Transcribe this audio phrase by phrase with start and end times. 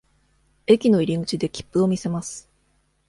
[0.65, 2.49] 駅の入口で切符を見せます。